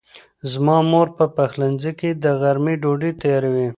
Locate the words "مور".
0.89-1.07